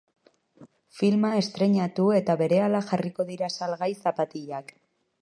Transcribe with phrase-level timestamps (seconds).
[0.99, 4.79] Filma estreinatu eta berehala jarriko dira salgai zapatilak.